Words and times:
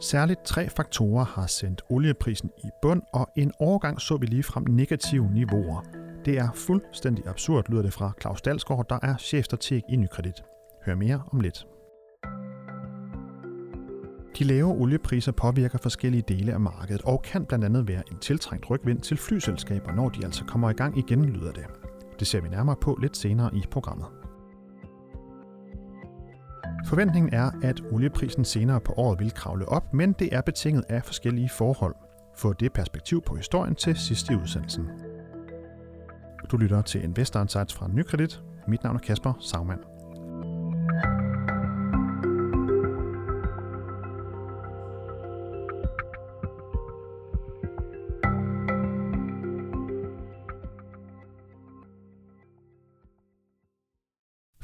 Særligt 0.00 0.44
tre 0.44 0.68
faktorer 0.68 1.24
har 1.24 1.46
sendt 1.46 1.82
olieprisen 1.90 2.50
i 2.64 2.68
bund, 2.82 3.02
og 3.12 3.28
en 3.36 3.52
overgang 3.58 4.00
så 4.00 4.16
vi 4.16 4.26
lige 4.26 4.42
frem 4.42 4.64
negative 4.68 5.30
niveauer. 5.32 5.84
Det 6.24 6.38
er 6.38 6.48
fuldstændig 6.54 7.26
absurd, 7.26 7.70
lyder 7.70 7.82
det 7.82 7.92
fra 7.92 8.12
Claus 8.20 8.42
Dalsgaard, 8.42 8.88
der 8.88 8.98
er 9.02 9.16
chefstrateg 9.16 9.82
i 9.88 9.96
Nykredit. 9.96 10.42
Hør 10.86 10.94
mere 10.94 11.22
om 11.32 11.40
lidt. 11.40 11.66
De 14.38 14.44
lave 14.44 14.68
oliepriser 14.68 15.32
påvirker 15.32 15.78
forskellige 15.78 16.24
dele 16.28 16.52
af 16.52 16.60
markedet 16.60 17.02
og 17.02 17.22
kan 17.22 17.44
blandt 17.44 17.64
andet 17.64 17.88
være 17.88 18.02
en 18.10 18.18
tiltrængt 18.18 18.70
rygvind 18.70 19.00
til 19.00 19.16
flyselskaber, 19.16 19.92
når 19.92 20.08
de 20.08 20.24
altså 20.24 20.44
kommer 20.44 20.70
i 20.70 20.74
gang 20.74 20.98
igen, 20.98 21.24
lyder 21.24 21.52
det. 21.52 21.66
Det 22.18 22.26
ser 22.26 22.40
vi 22.40 22.48
nærmere 22.48 22.76
på 22.80 22.98
lidt 23.00 23.16
senere 23.16 23.50
i 23.54 23.62
programmet. 23.70 24.06
Forventningen 26.86 27.34
er, 27.34 27.50
at 27.62 27.82
olieprisen 27.90 28.44
senere 28.44 28.80
på 28.80 28.92
året 28.92 29.20
vil 29.20 29.34
kravle 29.34 29.68
op, 29.68 29.94
men 29.94 30.12
det 30.12 30.28
er 30.32 30.40
betinget 30.40 30.84
af 30.88 31.04
forskellige 31.04 31.48
forhold. 31.48 31.94
Få 32.36 32.52
det 32.52 32.72
perspektiv 32.72 33.22
på 33.22 33.36
historien 33.36 33.74
til 33.74 33.96
sidst 33.96 34.30
i 34.30 34.34
udsendelsen. 34.34 34.88
Du 36.50 36.56
lytter 36.56 36.82
til 36.82 37.04
Investor 37.04 37.40
Insights 37.40 37.74
fra 37.74 37.88
Nykredit. 37.88 38.42
Mit 38.68 38.82
navn 38.82 38.96
er 38.96 39.00
Kasper 39.00 39.32
Sagmann. 39.40 39.97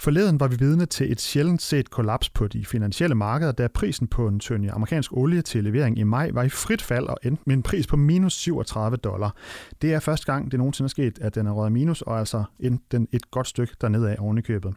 Forleden 0.04 0.40
var 0.40 0.48
vi 0.48 0.56
vidne 0.56 0.86
til 0.86 1.12
et 1.12 1.20
sjældent 1.20 1.62
set 1.62 1.90
kollaps 1.90 2.30
på 2.30 2.46
de 2.46 2.64
finansielle 2.64 3.14
markeder, 3.14 3.52
da 3.52 3.68
prisen 3.68 4.06
på 4.06 4.28
en 4.28 4.40
tønde 4.40 4.70
amerikansk 4.70 5.12
olie 5.12 5.42
til 5.42 5.64
levering 5.64 5.98
i 5.98 6.02
maj 6.02 6.30
var 6.32 6.42
i 6.42 6.48
frit 6.48 6.82
fald 6.82 7.06
og 7.06 7.18
endte 7.23 7.42
med 7.46 7.56
en 7.56 7.62
pris 7.62 7.87
på 7.87 7.96
minus 7.96 8.32
37 8.32 8.96
dollar. 8.96 9.37
Det 9.82 9.95
er 9.95 10.01
første 10.01 10.32
gang, 10.32 10.51
det 10.51 10.59
nogensinde 10.59 10.87
er 10.87 10.90
sket, 10.90 11.18
at 11.18 11.34
den 11.34 11.46
er 11.46 11.51
røget 11.52 11.73
minus, 11.73 12.02
og 12.02 12.18
altså 12.18 12.45
endte 12.60 12.84
den 12.90 13.09
et 13.12 13.30
godt 13.30 13.48
stykke 13.48 13.76
dernede 13.80 14.10
af 14.10 14.16
oven 14.18 14.38
i 14.38 14.40
købet. 14.40 14.74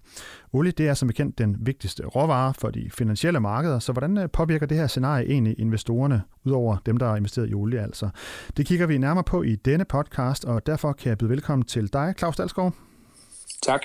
Olie 0.53 0.71
det 0.71 0.87
er 0.87 0.93
som 0.93 1.07
bekendt 1.07 1.37
den 1.37 1.57
vigtigste 1.59 2.05
råvare 2.05 2.53
for 2.53 2.69
de 2.69 2.89
finansielle 2.93 3.39
markeder, 3.39 3.79
så 3.79 3.91
hvordan 3.91 4.17
øh, 4.17 4.29
påvirker 4.29 4.65
det 4.65 4.77
her 4.77 4.87
scenarie 4.87 5.29
egentlig 5.29 5.59
investorerne, 5.59 6.21
udover 6.45 6.77
dem, 6.85 6.97
der 6.97 7.07
har 7.07 7.15
investeret 7.15 7.49
i 7.49 7.53
olie 7.53 7.81
altså? 7.81 8.09
Det 8.57 8.65
kigger 8.65 8.87
vi 8.87 8.97
nærmere 8.97 9.23
på 9.23 9.43
i 9.43 9.55
denne 9.55 9.85
podcast, 9.85 10.45
og 10.45 10.65
derfor 10.65 10.93
kan 10.93 11.09
jeg 11.09 11.17
byde 11.17 11.29
velkommen 11.29 11.65
til 11.65 11.93
dig, 11.93 12.13
Claus 12.17 12.35
Dalsgaard. 12.35 12.73
Tak 13.63 13.81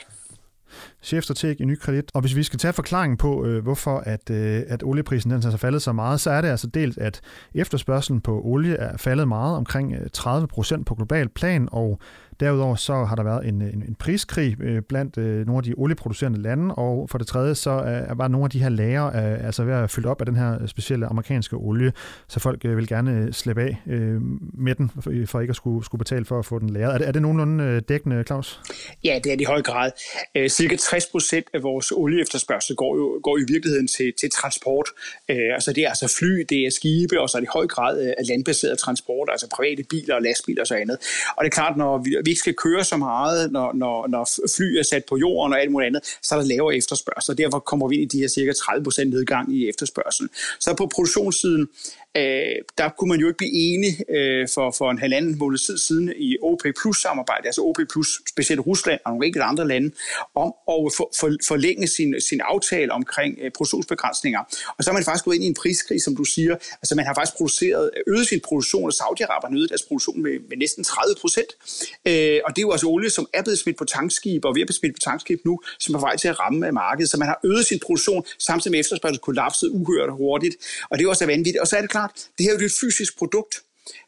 chefstrateg 1.02 1.60
i 1.60 1.64
Nykredit. 1.64 2.10
Og 2.14 2.20
hvis 2.20 2.36
vi 2.36 2.42
skal 2.42 2.58
tage 2.58 2.72
forklaringen 2.72 3.16
på, 3.16 3.44
øh, 3.44 3.62
hvorfor 3.62 3.98
at, 3.98 4.30
øh, 4.30 4.62
at 4.68 4.82
olieprisen 4.82 5.30
den 5.30 5.36
altså 5.36 5.50
er 5.50 5.56
faldet 5.56 5.82
så 5.82 5.92
meget, 5.92 6.20
så 6.20 6.30
er 6.30 6.40
det 6.40 6.48
altså 6.48 6.66
dels, 6.66 6.98
at 6.98 7.20
efterspørgselen 7.54 8.20
på 8.20 8.40
olie 8.44 8.74
er 8.74 8.96
faldet 8.96 9.28
meget, 9.28 9.56
omkring 9.56 9.94
øh, 9.94 10.06
30 10.12 10.48
procent 10.48 10.86
på 10.86 10.94
global 10.94 11.28
plan, 11.28 11.68
og 11.72 12.00
Derudover 12.42 12.76
så 12.76 13.04
har 13.04 13.16
der 13.16 13.22
været 13.22 13.48
en, 13.48 13.62
øh, 13.62 13.68
en, 13.68 13.84
en 13.88 13.94
priskrig 13.94 14.56
øh, 14.60 14.82
blandt 14.82 15.18
øh, 15.18 15.46
nogle 15.46 15.58
af 15.58 15.62
de 15.62 15.74
olieproducerende 15.76 16.42
lande, 16.42 16.74
og 16.74 17.10
for 17.10 17.18
det 17.18 17.26
tredje 17.26 17.54
så 17.54 17.70
øh, 17.70 18.10
er, 18.10 18.14
var 18.14 18.28
nogle 18.28 18.44
af 18.44 18.50
de 18.50 18.58
her 18.58 18.68
lager 18.68 19.06
øh, 19.06 19.46
altså 19.46 19.64
ved 19.64 19.74
at 19.74 19.90
fylde 19.90 20.08
op 20.08 20.20
af 20.20 20.26
den 20.26 20.36
her 20.36 20.66
specielle 20.66 21.06
amerikanske 21.06 21.56
olie, 21.56 21.92
så 22.28 22.40
folk 22.40 22.64
øh, 22.64 22.76
vil 22.76 22.86
gerne 22.86 23.10
øh, 23.10 23.32
slippe 23.32 23.62
af 23.62 23.76
øh, 23.86 24.20
med 24.54 24.74
den, 24.74 24.90
for 25.26 25.40
ikke 25.40 25.50
at 25.50 25.56
skulle, 25.56 25.84
skulle 25.84 25.98
betale 25.98 26.24
for 26.24 26.38
at 26.38 26.46
få 26.46 26.58
den 26.58 26.70
lagret. 26.70 26.94
Er 26.94 26.98
det, 26.98 27.08
er 27.08 27.12
det 27.12 27.22
nogenlunde 27.22 27.80
dækkende, 27.80 28.24
Claus? 28.26 28.60
Ja, 29.04 29.20
det 29.24 29.32
er 29.32 29.36
det 29.36 29.40
i 29.40 29.44
høj 29.44 29.62
grad. 29.62 29.90
Øh, 30.34 30.48
cirka 30.48 30.76
60 30.76 31.06
procent 31.06 31.46
af 31.54 31.62
vores 31.62 31.92
olieefterspørgsel 31.92 32.76
går 32.76 32.96
jo 32.96 33.20
går 33.22 33.38
i 33.38 33.44
virkeligheden 33.48 33.88
til, 33.88 34.12
til 34.20 34.30
transport. 34.30 34.88
Øh, 35.30 35.36
altså 35.54 35.72
det 35.72 35.84
er 35.84 35.88
altså 35.88 36.14
fly, 36.18 36.44
det 36.48 36.66
er 36.66 36.70
skibe, 36.70 37.20
og 37.20 37.28
så 37.30 37.38
er 37.38 37.40
det 37.40 37.46
i 37.46 37.54
høj 37.54 37.66
grad 37.66 37.94
øh, 38.06 38.12
landbaseret 38.28 38.78
transport, 38.78 39.28
altså 39.32 39.46
private 39.56 39.82
biler 39.90 40.14
og 40.14 40.22
lastbiler 40.22 40.60
og 40.60 40.66
så 40.66 40.74
andet. 40.74 40.96
Og 41.36 41.44
det 41.44 41.50
er 41.50 41.54
klart, 41.54 41.76
når 41.76 41.98
vi, 41.98 42.10
vi 42.24 42.31
ikke 42.32 42.40
skal 42.40 42.54
køre 42.54 42.84
så 42.84 42.96
meget, 42.96 43.52
når, 43.52 43.72
når, 43.72 44.06
når 44.08 44.28
fly 44.56 44.68
er 44.78 44.82
sat 44.82 45.04
på 45.04 45.16
jorden 45.16 45.52
og 45.52 45.60
alt 45.60 45.72
muligt 45.72 45.86
andet, 45.86 46.02
så 46.22 46.34
er 46.34 46.38
der 46.38 46.46
lavere 46.46 46.76
efterspørgsel, 46.76 47.32
og 47.32 47.38
derfor 47.38 47.58
kommer 47.58 47.88
vi 47.88 47.94
ind 47.94 48.02
i 48.02 48.16
de 48.16 48.20
her 48.20 48.28
cirka 48.28 48.52
30% 48.52 49.04
nedgang 49.04 49.54
i 49.56 49.68
efterspørgselen. 49.68 50.30
Så 50.60 50.74
på 50.74 50.86
produktionssiden, 50.94 51.68
øh, 52.16 52.56
der 52.78 52.88
kunne 52.98 53.08
man 53.08 53.20
jo 53.20 53.26
ikke 53.26 53.38
blive 53.38 53.52
enige 53.52 53.94
øh, 54.16 54.48
for, 54.54 54.74
for 54.78 54.90
en 54.90 54.98
halvanden 54.98 55.38
måned 55.38 55.58
tid 55.58 55.78
siden 55.78 56.12
i 56.16 56.36
OP 56.42 56.62
Plus 56.80 56.96
samarbejde, 57.02 57.46
altså 57.46 57.62
OP 57.62 57.78
Plus, 57.92 58.08
specielt 58.28 58.60
Rusland 58.66 59.00
og 59.04 59.12
nogle 59.12 59.26
enkelte 59.26 59.44
andre 59.44 59.68
lande, 59.68 59.90
om 60.34 60.54
at 60.68 60.92
for, 60.96 61.10
for, 61.20 61.28
forlænge 61.46 61.86
sin, 61.86 62.20
sin 62.20 62.40
aftale 62.44 62.92
omkring 62.92 63.38
øh, 63.42 63.50
produktionsbegrænsninger. 63.56 64.40
Og 64.78 64.84
så 64.84 64.90
har 64.90 64.94
man 64.94 65.04
faktisk 65.04 65.24
gået 65.24 65.34
ind 65.34 65.44
i 65.44 65.46
en 65.46 65.54
priskrig, 65.54 66.02
som 66.02 66.16
du 66.16 66.24
siger. 66.24 66.54
Altså 66.82 66.94
man 66.94 67.04
har 67.06 67.14
faktisk 67.14 67.36
produceret, 67.36 67.90
øget 68.06 68.28
sin 68.28 68.40
produktion, 68.40 68.84
og 68.84 68.94
Saudi-Arabien 69.00 69.54
øget 69.56 69.68
deres 69.68 69.82
produktion 69.82 70.22
med, 70.22 70.34
med 70.48 70.56
næsten 70.56 70.84
30 70.84 71.14
procent. 71.20 71.50
Øh, 72.08 72.11
Øh, 72.12 72.40
og 72.44 72.50
det 72.56 72.58
er 72.62 72.66
jo 72.66 72.72
altså 72.72 72.86
olie, 72.86 73.10
som 73.10 73.26
er 73.34 73.42
blevet 73.42 73.58
smidt 73.58 73.76
på 73.76 73.84
tankskib, 73.84 74.44
og 74.44 74.54
vi 74.54 74.60
er 74.60 74.64
blevet 74.64 74.80
smidt 74.80 74.94
på 74.94 74.98
tankskib 74.98 75.40
nu, 75.44 75.60
som 75.78 75.94
er 75.94 75.98
på 75.98 76.06
vej 76.08 76.16
til 76.16 76.28
at 76.28 76.40
ramme 76.40 76.66
øh, 76.66 76.74
markedet. 76.74 77.10
Så 77.10 77.16
man 77.16 77.28
har 77.28 77.40
øget 77.44 77.66
sin 77.66 77.80
produktion, 77.86 78.24
samtidig 78.38 78.72
med 78.72 78.80
efterspørgsel 78.80 79.20
kollapset 79.20 79.68
uhørt 79.68 80.10
hurtigt. 80.12 80.56
Og 80.90 80.98
det 80.98 81.04
er 81.04 81.08
også 81.08 81.26
vanvittigt. 81.26 81.58
Og 81.58 81.66
så 81.66 81.76
er 81.76 81.80
det 81.80 81.90
klart, 81.90 82.12
det 82.38 82.46
her 82.46 82.54
er 82.54 82.58
jo 82.60 82.66
et 82.66 82.72
fysisk 82.80 83.18
produkt. 83.18 83.54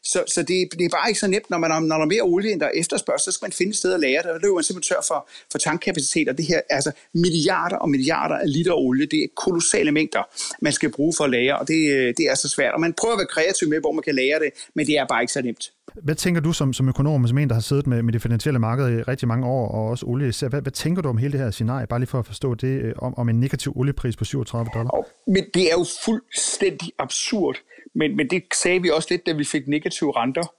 Så, 0.03 0.23
så 0.27 0.41
det, 0.41 0.57
det 0.79 0.85
er 0.85 0.89
bare 0.89 1.09
ikke 1.09 1.19
så 1.19 1.27
nemt, 1.27 1.49
når, 1.49 1.57
man, 1.57 1.83
når 1.83 1.95
der 1.95 2.03
er 2.03 2.05
mere 2.05 2.21
olie, 2.21 2.51
end 2.51 2.59
der 2.59 2.69
efterspørges, 2.75 3.21
så 3.21 3.31
skal 3.31 3.45
man 3.45 3.51
finde 3.51 3.69
et 3.69 3.75
sted 3.75 3.93
at 3.93 3.99
lære 3.99 4.23
det. 4.23 4.31
Og 4.31 4.39
løber 4.41 4.55
man 4.55 4.63
simpelthen 4.63 4.95
tør 4.95 5.01
for, 5.07 5.29
for 5.51 5.57
tankkapacitet, 5.57 6.29
og 6.29 6.37
det 6.37 6.45
her 6.45 6.61
altså 6.69 6.91
milliarder 7.13 7.77
og 7.77 7.89
milliarder 7.89 8.35
af 8.35 8.53
liter 8.53 8.73
olie. 8.73 9.05
Det 9.05 9.19
er 9.23 9.27
kolossale 9.35 9.91
mængder, 9.91 10.23
man 10.61 10.73
skal 10.73 10.91
bruge 10.91 11.13
for 11.17 11.23
at 11.23 11.29
lære, 11.29 11.59
og 11.59 11.67
det, 11.67 11.77
det 12.17 12.25
er 12.31 12.35
så 12.35 12.49
svært. 12.49 12.73
Og 12.73 12.81
man 12.81 12.93
prøver 12.93 13.13
at 13.13 13.19
være 13.19 13.27
kreativ 13.27 13.69
med, 13.69 13.79
hvor 13.79 13.91
man 13.91 14.03
kan 14.03 14.15
lære 14.15 14.39
det, 14.39 14.49
men 14.75 14.87
det 14.87 14.97
er 14.97 15.05
bare 15.07 15.21
ikke 15.23 15.33
så 15.33 15.41
nemt. 15.41 15.71
Hvad 16.03 16.15
tænker 16.15 16.41
du 16.41 16.53
som, 16.53 16.73
som 16.73 16.89
økonom, 16.89 17.27
som 17.27 17.37
en, 17.37 17.49
der 17.49 17.53
har 17.53 17.61
siddet 17.61 17.87
med, 17.87 18.03
med 18.03 18.13
det 18.13 18.21
finansielle 18.21 18.59
marked 18.59 18.99
i 18.99 19.01
rigtig 19.01 19.27
mange 19.27 19.47
år, 19.47 19.67
og 19.67 19.87
også 19.87 20.05
olie 20.05 20.33
hvad, 20.49 20.61
hvad 20.61 20.71
tænker 20.71 21.01
du 21.01 21.09
om 21.09 21.17
hele 21.17 21.31
det 21.31 21.39
her 21.39 21.51
scenarie, 21.51 21.87
bare 21.87 21.99
lige 21.99 22.07
for 22.07 22.19
at 22.19 22.25
forstå 22.25 22.53
det, 22.53 22.81
øh, 22.81 22.93
om, 22.97 23.17
om 23.17 23.29
en 23.29 23.39
negativ 23.39 23.73
oliepris 23.75 24.15
på 24.15 24.25
37 24.25 24.69
dollar? 24.73 24.91
Men 25.27 25.43
det 25.53 25.71
er 25.71 25.75
jo 25.77 25.85
fuldstændig 26.05 26.91
absurd. 26.99 27.55
Men, 27.95 28.15
men 28.17 28.29
det 28.29 28.43
sagde 28.53 28.81
vi 28.81 28.89
også 28.89 29.07
lidt, 29.11 29.25
da 29.25 29.31
vi 29.31 29.43
fik 29.43 29.67
negative 29.67 30.17
renter. 30.17 30.53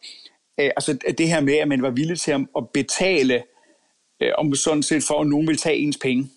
Øh, 0.61 0.71
altså 0.77 0.99
det 1.19 1.29
her 1.29 1.41
med, 1.41 1.55
at 1.55 1.69
man 1.69 1.83
var 1.83 1.91
villig 1.91 2.21
til 2.21 2.33
at 2.33 2.69
betale, 2.75 3.43
øh, 4.23 4.31
om 4.39 4.55
sådan 4.55 4.83
set 4.83 5.03
for, 5.03 5.21
at 5.21 5.27
nogen 5.27 5.49
vil 5.49 5.57
tage 5.57 5.77
ens 5.77 5.99
penge. 5.99 6.31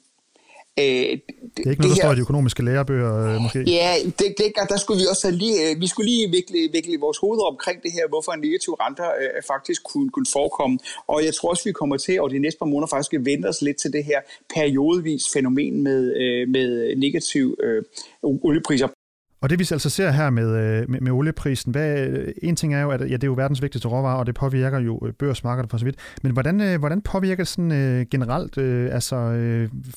Øh, 0.80 0.86
det 0.86 0.92
er 0.96 1.10
ikke 1.10 1.22
noget, 1.66 1.78
det 1.78 1.84
der 1.84 1.88
her, 1.88 1.96
står 1.96 2.12
i 2.12 2.16
de 2.16 2.22
økonomiske 2.22 2.64
lærebøger, 2.66 3.12
øh, 3.28 3.42
måske? 3.42 3.60
Ja, 3.60 3.94
det, 4.20 4.28
det, 4.38 4.48
der 4.70 4.78
skulle 4.78 5.00
vi 5.02 5.08
også 5.10 5.32
lige, 5.32 5.70
øh, 5.70 5.82
vi 5.82 5.88
skulle 5.88 6.10
lige 6.12 6.30
vikle, 6.32 6.60
vikle 6.72 7.00
vores 7.00 7.18
hoveder 7.18 7.44
omkring 7.44 7.84
det 7.84 7.92
her, 7.92 8.08
hvorfor 8.10 8.32
en 8.32 8.40
negativ 8.40 8.74
renter 8.74 9.10
øh, 9.22 9.42
faktisk 9.48 9.84
kunne, 9.84 10.10
kunne 10.10 10.26
forekomme. 10.34 10.80
Og 11.08 11.26
jeg 11.26 11.34
tror 11.34 11.50
også, 11.50 11.64
vi 11.66 11.72
kommer 11.72 11.98
til, 11.98 12.22
og 12.22 12.30
de 12.30 12.40
næste 12.40 12.60
par 12.60 12.66
måneder 12.66 12.88
faktisk 12.88 13.12
vil 13.12 13.26
vente 13.26 13.48
os 13.48 13.62
lidt 13.62 13.78
til 13.78 13.94
det 13.94 14.04
her 14.04 14.20
periodevis 14.56 15.24
fænomen 15.34 15.84
med, 15.84 16.02
øh, 16.22 16.48
med 16.50 16.96
negativ 16.96 17.58
øh, 17.64 17.84
oliepriser. 18.24 18.88
Og 19.42 19.50
det 19.50 19.60
vi 19.60 19.68
altså 19.72 19.90
ser 19.90 20.12
her 20.12 20.30
med, 20.30 20.48
øh, 20.48 20.90
med, 20.90 21.00
med 21.02 21.12
olieprisen, 21.12 21.72
hvad, 21.72 22.08
øh, 22.08 22.34
en 22.44 22.56
ting 22.56 22.74
er 22.74 22.82
jo, 22.82 22.92
at 22.92 23.02
ja, 23.02 23.06
det 23.06 23.24
er 23.24 23.28
jo 23.28 23.34
verdens 23.34 23.62
vigtigste 23.62 23.88
råvare, 23.88 24.18
og 24.18 24.26
det 24.26 24.36
påvirker 24.36 24.80
jo 24.80 25.00
øh, 25.06 25.14
børsmarkedet 25.14 25.72
for 25.72 25.78
så 25.78 25.86
vidt. 25.86 25.96
Men 26.24 26.32
hvordan, 26.32 26.80
hvordan 26.80 27.02
påvirker 27.02 27.44
det 27.44 27.48
sådan 27.48 28.08
generelt 28.12 28.58
altså, 28.94 29.16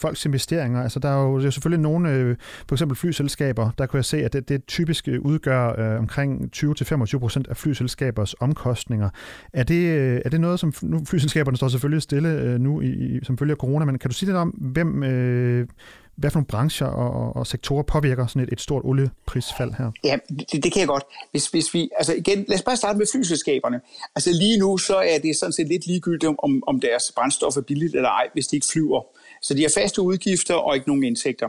folks 0.01 0.25
investeringer? 0.25 0.83
Altså 0.83 0.99
der 0.99 1.09
er 1.09 1.23
jo, 1.23 1.41
der 1.41 1.47
er 1.47 1.51
selvfølgelig 1.51 1.83
nogle, 1.83 2.37
for 2.69 2.75
eksempel 2.75 2.97
flyselskaber, 2.97 3.71
der 3.79 3.87
kunne 3.87 3.99
jeg 3.99 4.05
se, 4.05 4.25
at 4.25 4.33
det, 4.33 4.49
det 4.49 4.67
typisk 4.67 5.09
udgør 5.21 5.81
øh, 5.81 5.99
omkring 5.99 6.51
20-25 6.57 7.19
procent 7.19 7.49
af 7.49 7.57
flyselskabers 7.57 8.35
omkostninger. 8.41 9.11
Er 9.53 9.63
det, 9.63 9.93
er 10.27 10.31
det 10.31 10.41
noget, 10.41 10.61
som 10.61 10.73
nu 10.83 11.05
flyselskaberne 11.05 11.57
står 11.57 11.69
selvfølgelig 11.69 12.03
stille 12.03 12.29
øh, 12.29 12.61
nu 12.61 12.81
i, 12.81 13.21
som 13.23 13.39
følge 13.39 13.53
af 13.53 13.57
corona, 13.57 13.85
men 13.85 13.99
kan 13.99 14.11
du 14.11 14.15
sige 14.15 14.27
lidt 14.27 14.37
om, 14.37 14.49
hvem, 14.49 15.03
øh, 15.03 15.67
hvad 16.17 16.31
for 16.31 16.39
nogle 16.39 16.47
brancher 16.47 16.87
og, 16.87 17.37
og 17.37 17.47
sektorer 17.47 17.83
påvirker 17.83 18.27
sådan 18.27 18.43
et, 18.43 18.53
et 18.53 18.61
stort 18.61 18.85
olieprisfald 18.85 19.73
her? 19.79 19.91
Ja, 20.05 20.19
det, 20.53 20.65
det 20.65 20.73
kan 20.73 20.81
jeg 20.81 20.89
godt. 20.89 21.05
Hvis, 21.31 21.47
hvis 21.47 21.75
vi, 21.75 21.91
altså 21.99 22.15
igen, 22.15 22.45
lad 22.49 22.59
os 22.59 22.63
bare 22.63 22.77
starte 22.77 22.99
med 22.99 23.07
flyselskaberne. 23.13 23.81
Altså 24.15 24.31
lige 24.33 24.59
nu, 24.59 24.79
så 24.79 24.97
er 24.97 25.19
det 25.19 25.37
sådan 25.37 25.53
set 25.53 25.69
lidt 25.69 25.87
ligegyldigt, 25.87 26.33
om, 26.39 26.63
om 26.67 26.81
deres 26.81 27.13
brændstof 27.17 27.57
er 27.57 27.61
billigt 27.61 27.95
eller 27.95 28.09
ej, 28.09 28.29
hvis 28.33 28.47
de 28.47 28.57
ikke 28.57 28.67
flyver. 28.73 29.03
Så 29.43 29.55
de 29.55 29.63
har 29.63 29.73
faste 29.75 30.03
udgifter 30.03 30.55
og 30.55 30.75
ikke 30.75 30.89
nogen 30.89 31.05
indtægter. 31.05 31.49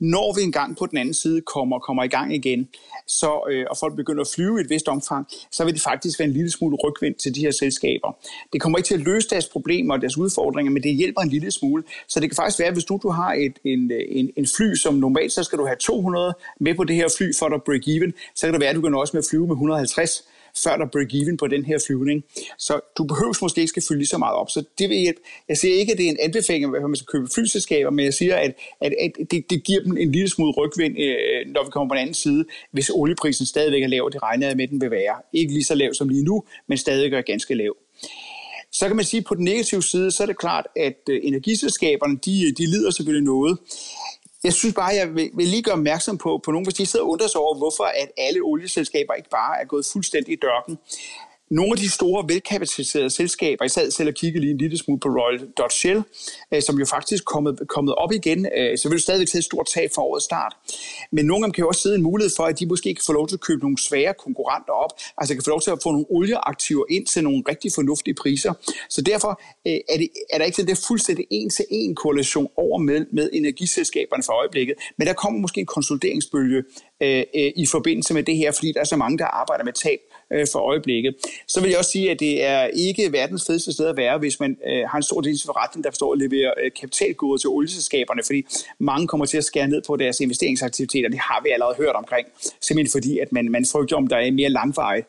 Når 0.00 0.34
vi 0.36 0.42
engang 0.42 0.76
på 0.76 0.86
den 0.86 0.98
anden 0.98 1.14
side 1.14 1.40
kommer, 1.40 1.78
kommer 1.78 2.04
i 2.04 2.08
gang 2.08 2.34
igen, 2.34 2.68
så, 3.06 3.40
øh, 3.50 3.66
og 3.70 3.76
folk 3.76 3.96
begynder 3.96 4.20
at 4.20 4.28
flyve 4.34 4.58
i 4.58 4.60
et 4.60 4.70
vist 4.70 4.88
omfang, 4.88 5.26
så 5.50 5.64
vil 5.64 5.74
det 5.74 5.82
faktisk 5.82 6.18
være 6.18 6.28
en 6.28 6.34
lille 6.34 6.50
smule 6.50 6.76
rygvind 6.84 7.14
til 7.14 7.34
de 7.34 7.40
her 7.40 7.50
selskaber. 7.50 8.16
Det 8.52 8.60
kommer 8.60 8.78
ikke 8.78 8.86
til 8.86 8.94
at 8.94 9.00
løse 9.00 9.28
deres 9.28 9.48
problemer 9.48 9.94
og 9.94 10.00
deres 10.00 10.16
udfordringer, 10.16 10.72
men 10.72 10.82
det 10.82 10.94
hjælper 10.94 11.20
en 11.20 11.28
lille 11.28 11.50
smule. 11.50 11.82
Så 12.08 12.20
det 12.20 12.30
kan 12.30 12.36
faktisk 12.36 12.58
være, 12.58 12.68
at 12.68 12.74
hvis 12.74 12.84
du, 12.84 13.00
du 13.02 13.08
har 13.08 13.32
et, 13.32 13.58
en, 13.64 13.90
en, 14.08 14.30
en 14.36 14.46
fly, 14.56 14.74
som 14.74 14.94
normalt 14.94 15.32
så 15.32 15.42
skal 15.42 15.58
du 15.58 15.66
have 15.66 15.76
200 15.76 16.34
med 16.60 16.74
på 16.74 16.84
det 16.84 16.96
her 16.96 17.08
fly 17.18 17.30
for 17.38 17.46
at 17.46 17.62
break 17.62 17.88
even, 17.88 18.12
så 18.34 18.46
kan 18.46 18.52
det 18.52 18.60
være, 18.60 18.70
at 18.70 18.76
du 18.76 18.80
kan 18.80 18.94
også 18.94 19.16
med 19.16 19.22
at 19.22 19.28
flyve 19.30 19.46
med 19.46 19.54
150 19.54 20.28
før 20.64 20.76
der 20.76 20.86
break-even 20.86 21.36
på 21.36 21.46
den 21.46 21.64
her 21.64 21.78
flyvning. 21.86 22.24
Så 22.58 22.80
du 22.98 23.04
behøver 23.04 23.34
måske 23.42 23.60
ikke 23.60 23.68
skal 23.68 23.82
fylde 23.88 23.98
lige 23.98 24.08
så 24.08 24.18
meget 24.18 24.34
op. 24.34 24.50
Så 24.50 24.64
det 24.78 24.88
vil 24.88 24.98
hjælpe. 24.98 25.20
Jeg 25.48 25.56
siger 25.56 25.74
ikke, 25.74 25.92
at 25.92 25.98
det 25.98 26.06
er 26.06 26.10
en 26.10 26.16
anbefaling, 26.20 26.76
at 26.76 26.82
man 26.82 26.96
skal 26.96 27.06
købe 27.06 27.28
flyselskaber, 27.34 27.90
men 27.90 28.04
jeg 28.04 28.14
siger, 28.14 28.36
at, 28.36 28.52
at, 28.80 28.94
at 29.00 29.12
det, 29.30 29.50
det 29.50 29.64
giver 29.64 29.82
dem 29.82 29.96
en 29.96 30.12
lille 30.12 30.28
smule 30.28 30.52
rygvind, 30.52 30.98
øh, 30.98 31.52
når 31.54 31.64
vi 31.64 31.70
kommer 31.70 31.88
på 31.88 31.94
den 31.94 32.02
anden 32.02 32.14
side, 32.14 32.44
hvis 32.72 32.90
olieprisen 32.94 33.46
stadigvæk 33.46 33.82
er 33.82 33.86
lav, 33.86 34.10
det 34.12 34.22
regner 34.22 34.46
jeg 34.46 34.56
med, 34.56 34.64
at 34.64 34.70
den 34.70 34.80
vil 34.80 34.90
være. 34.90 35.14
Ikke 35.32 35.52
lige 35.52 35.64
så 35.64 35.74
lav 35.74 35.94
som 35.94 36.08
lige 36.08 36.24
nu, 36.24 36.44
men 36.66 36.78
stadigvæk 36.78 37.12
er 37.12 37.22
ganske 37.22 37.54
lav. 37.54 37.76
Så 38.72 38.86
kan 38.86 38.96
man 38.96 39.04
sige, 39.04 39.18
at 39.18 39.24
på 39.24 39.34
den 39.34 39.44
negative 39.44 39.82
side, 39.82 40.10
så 40.10 40.22
er 40.22 40.26
det 40.26 40.38
klart, 40.38 40.66
at 40.76 40.98
øh, 41.10 41.20
energiselskaberne, 41.22 42.18
de, 42.24 42.54
de 42.58 42.66
lider 42.66 42.90
selvfølgelig 42.90 43.24
noget. 43.24 43.58
Jeg 44.44 44.52
synes 44.52 44.74
bare, 44.74 44.94
jeg 44.94 45.14
vil, 45.14 45.30
vil 45.34 45.46
lige 45.46 45.62
gøre 45.62 45.74
opmærksom 45.74 46.18
på, 46.18 46.40
på 46.44 46.50
nogen, 46.50 46.66
hvis 46.66 46.74
de 46.74 46.86
sidder 46.86 47.04
og 47.04 47.10
undrer 47.10 47.26
sig 47.26 47.40
over, 47.40 47.58
hvorfor 47.58 47.84
at 47.84 48.08
alle 48.16 48.40
olieselskaber 48.40 49.14
ikke 49.14 49.28
bare 49.28 49.60
er 49.60 49.64
gået 49.64 49.86
fuldstændig 49.92 50.32
i 50.32 50.36
dørken 50.42 50.78
nogle 51.50 51.72
af 51.72 51.76
de 51.76 51.90
store, 51.90 52.24
velkapitaliserede 52.28 53.10
selskaber, 53.10 53.64
jeg 53.64 53.70
sad 53.70 53.90
selv 53.90 54.08
og 54.08 54.14
kiggede 54.14 54.40
lige 54.40 54.50
en 54.50 54.58
lille 54.58 54.78
smule 54.78 55.00
på 55.00 55.08
Royal 55.08 55.38
Dutch 55.58 55.76
Shell, 55.76 56.02
øh, 56.54 56.62
som 56.62 56.78
jo 56.78 56.86
faktisk 56.86 57.22
er 57.22 57.24
kommet, 57.24 57.60
kommet 57.68 57.94
op 57.94 58.12
igen, 58.12 58.46
øh, 58.56 58.78
så 58.78 58.88
vil 58.88 58.98
du 58.98 59.02
stadigvæk 59.02 59.28
tage 59.28 59.38
et 59.38 59.44
stort 59.44 59.66
tab 59.74 59.90
for 59.94 60.02
årets 60.02 60.24
start. 60.24 60.56
Men 61.12 61.24
nogle 61.26 61.44
af 61.44 61.48
dem 61.48 61.52
kan 61.52 61.62
jo 61.62 61.68
også 61.68 61.80
sidde 61.80 61.96
en 61.96 62.02
mulighed 62.02 62.30
for, 62.36 62.44
at 62.44 62.58
de 62.58 62.66
måske 62.66 62.94
kan 62.94 63.02
få 63.06 63.12
lov 63.12 63.28
til 63.28 63.36
at 63.36 63.40
købe 63.40 63.60
nogle 63.60 63.78
svære 63.78 64.14
konkurrenter 64.14 64.72
op, 64.72 64.90
altså 65.18 65.34
kan 65.34 65.42
få 65.44 65.50
lov 65.50 65.60
til 65.60 65.70
at 65.70 65.78
få 65.82 65.90
nogle 65.90 66.06
olieaktiver 66.10 66.84
ind 66.90 67.06
til 67.06 67.24
nogle 67.24 67.42
rigtig 67.48 67.72
fornuftige 67.74 68.14
priser. 68.14 68.52
Så 68.88 69.02
derfor 69.02 69.40
øh, 69.66 69.78
er, 69.92 69.96
det, 69.98 70.08
er 70.32 70.38
der 70.38 70.44
ikke 70.44 70.56
sådan 70.56 70.68
det 70.74 70.84
fuldstændig 70.88 71.26
en-til-en 71.30 71.94
korrelation 71.94 72.48
over 72.56 72.78
med, 72.78 73.06
med 73.12 73.30
energiselskaberne 73.32 74.22
for 74.22 74.32
øjeblikket, 74.32 74.74
men 74.98 75.06
der 75.06 75.12
kommer 75.12 75.40
måske 75.40 75.60
en 75.60 75.66
konsolideringsbølge 75.66 76.62
øh, 77.02 77.24
øh 77.34 77.52
i 77.56 77.66
forbindelse 77.66 78.14
med 78.14 78.22
det 78.22 78.36
her, 78.36 78.52
fordi 78.52 78.72
der 78.72 78.80
er 78.80 78.84
så 78.84 78.96
mange, 78.96 79.18
der 79.18 79.26
arbejder 79.26 79.64
med 79.64 79.72
tab 79.72 80.00
øh, 80.32 80.46
for 80.52 80.58
øjeblikket. 80.58 81.14
Så 81.48 81.60
vil 81.60 81.70
jeg 81.70 81.78
også 81.78 81.90
sige, 81.90 82.10
at 82.10 82.20
det 82.20 82.44
er 82.44 82.64
ikke 82.64 83.12
verdens 83.12 83.46
fedeste 83.46 83.72
sted 83.72 83.86
at 83.86 83.96
være, 83.96 84.18
hvis 84.18 84.40
man 84.40 84.56
øh, 84.66 84.82
har 84.88 84.96
en 84.96 85.02
stor 85.02 85.20
del 85.20 85.40
forretning, 85.46 85.84
der 85.84 85.90
forstår 85.90 86.12
at 86.12 86.18
levere 86.18 86.52
øh, 86.64 86.70
kapitalgoder 86.80 87.38
til 87.38 87.48
olieselskaberne, 87.48 88.22
fordi 88.26 88.46
mange 88.78 89.08
kommer 89.08 89.26
til 89.26 89.38
at 89.38 89.44
skære 89.44 89.68
ned 89.68 89.82
på 89.86 89.96
deres 89.96 90.20
investeringsaktiviteter. 90.20 91.08
Det 91.08 91.18
har 91.18 91.40
vi 91.44 91.50
allerede 91.50 91.74
hørt 91.76 91.94
omkring, 91.94 92.26
simpelthen 92.60 92.92
fordi, 92.92 93.18
at 93.18 93.32
man, 93.32 93.50
man 93.50 93.66
frygter, 93.72 93.96
om 93.96 94.06
der 94.06 94.16
er 94.16 94.30
mere 94.30 94.48
langvarig 94.48 95.04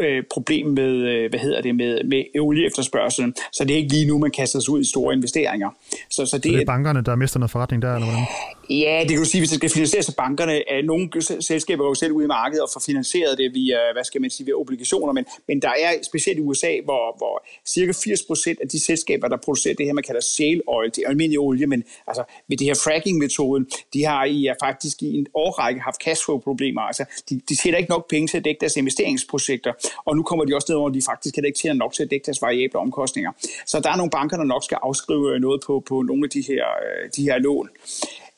øh, 0.00 0.22
problem 0.30 0.66
med, 0.66 0.92
øh, 0.92 1.30
hvad 1.30 1.40
hedder 1.40 1.60
det, 1.60 1.74
med, 1.74 2.04
med 2.04 2.24
olieefterspørgselen. 2.40 3.34
Så 3.52 3.64
det 3.64 3.74
er 3.74 3.76
ikke 3.76 3.92
lige 3.92 4.06
nu, 4.06 4.18
man 4.18 4.30
kaster 4.30 4.60
sig 4.60 4.70
ud 4.70 4.80
i 4.80 4.84
store 4.84 5.14
investeringer. 5.14 5.70
Så, 6.10 6.16
så 6.16 6.22
det, 6.22 6.30
så 6.30 6.38
det 6.38 6.60
er 6.60 6.64
bankerne, 6.64 7.02
der 7.02 7.16
mister 7.16 7.38
noget 7.38 7.50
forretning 7.50 7.82
der, 7.82 7.94
eller 7.94 8.06
hvordan? 8.06 8.26
Ja, 8.70 9.00
det 9.00 9.10
kan 9.10 9.18
du 9.18 9.24
sige, 9.24 9.40
hvis 9.40 9.50
det 9.50 9.58
skal 9.58 9.70
finansieres 9.70 10.08
af 10.08 10.14
bankerne. 10.14 10.82
Nogle 10.86 11.08
selskaber 11.40 11.84
er 11.84 11.88
jo 11.88 11.94
selv 11.94 12.12
ude 12.12 12.24
i 12.24 12.28
markedet 12.28 12.62
og 12.62 12.68
får 12.72 12.82
finansieret 12.86 13.38
det 13.38 13.54
via, 13.54 13.78
hvad 13.92 14.04
skal 14.04 14.20
man 14.20 14.30
sige, 14.30 14.44
via 14.46 14.54
obligationer, 14.54 15.12
men, 15.12 15.24
men 15.48 15.62
der 15.62 15.68
er 15.68 15.92
specielt 16.02 16.38
i 16.38 16.42
USA, 16.42 16.72
hvor, 16.84 17.16
hvor 17.16 17.46
cirka 17.66 17.92
80 18.04 18.22
procent 18.22 18.58
af 18.60 18.68
de 18.68 18.80
selskaber, 18.80 19.28
der 19.28 19.36
producerer 19.44 19.74
det 19.74 19.86
her, 19.86 19.92
man 19.92 20.04
kalder 20.04 20.20
shale 20.20 20.60
oil, 20.66 20.90
det 20.90 21.02
er 21.04 21.08
almindelig 21.08 21.38
olie, 21.38 21.66
men 21.66 21.84
altså 22.06 22.24
ved 22.48 22.56
det 22.56 22.66
her 22.66 22.74
fracking-metoden, 22.84 23.66
de 23.92 24.04
har 24.04 24.24
i, 24.24 24.40
ja, 24.40 24.52
faktisk 24.66 25.02
i 25.02 25.18
en 25.18 25.26
årrække 25.34 25.80
haft 25.80 26.02
cashflow-problemer. 26.04 26.80
Altså, 26.80 27.04
de, 27.30 27.40
de 27.48 27.54
tjener 27.62 27.78
ikke 27.78 27.90
nok 27.90 28.10
penge 28.10 28.28
til 28.28 28.38
at 28.38 28.44
dække 28.44 28.60
deres 28.60 28.76
investeringsprojekter, 28.76 29.72
og 30.04 30.16
nu 30.16 30.22
kommer 30.22 30.44
de 30.44 30.54
også 30.54 30.66
ned 30.68 30.76
over, 30.76 30.88
at 30.88 30.94
de 30.94 31.02
faktisk 31.10 31.34
kan 31.34 31.44
ikke 31.44 31.58
tjene 31.58 31.78
nok 31.78 31.92
til 31.92 32.02
at 32.02 32.10
dække 32.10 32.26
deres 32.26 32.42
variable 32.42 32.78
omkostninger. 32.80 33.32
Så 33.66 33.80
der 33.80 33.90
er 33.90 33.96
nogle 33.96 34.10
banker, 34.10 34.36
der 34.36 34.44
nok 34.44 34.64
skal 34.64 34.78
afskrive 34.82 35.38
noget 35.38 35.60
på, 35.66 35.82
på 35.88 36.02
nogle 36.02 36.24
af 36.24 36.30
de 36.30 36.40
her, 36.48 36.64
øh, 36.64 37.10
de 37.16 37.22
her 37.22 37.38
lån. 37.38 37.68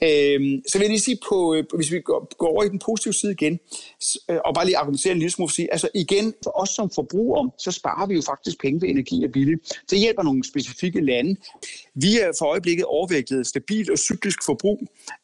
Øh, 0.03 0.41
så 0.69 0.79
vil 0.79 0.85
jeg 0.85 0.89
lige 0.89 1.01
sige, 1.01 1.19
på, 1.29 1.55
øh, 1.55 1.65
hvis 1.75 1.93
vi 1.93 2.01
går, 2.01 2.37
går 2.39 2.49
over 2.49 2.63
i 2.65 2.69
den 2.69 2.79
positive 2.79 3.15
side 3.15 3.33
igen, 3.33 3.61
øh, 4.31 4.39
og 4.45 4.55
bare 4.55 4.65
lige 4.65 4.77
argumentere 4.77 5.13
en 5.13 5.19
lille 5.19 5.33
smule, 5.33 5.53
sige, 5.53 5.73
altså 5.73 5.89
igen, 5.95 6.35
for 6.43 6.61
os 6.61 6.69
som 6.69 6.91
forbrugere, 6.91 7.51
så 7.59 7.71
sparer 7.71 8.07
vi 8.07 8.15
jo 8.15 8.23
faktisk 8.27 8.61
penge 8.61 8.81
ved 8.81 8.89
energi 8.89 9.25
er 9.25 9.29
billigt. 9.29 9.81
Det 9.91 9.99
hjælper 9.99 10.23
nogle 10.23 10.45
specifikke 10.45 11.01
lande. 11.01 11.37
Vi 11.95 12.19
er 12.19 12.33
for 12.39 12.47
øjeblikket 12.47 12.85
overvægtet 12.85 13.47
stabilt 13.47 13.91
og 13.91 13.99
cyklisk 13.99 14.45
forbrug, 14.45 14.81